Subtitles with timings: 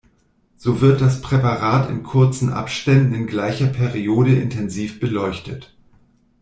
[0.57, 5.75] So wird das Präparat in kurzen Abständen in gleicher Periode intensiv beleuchtet.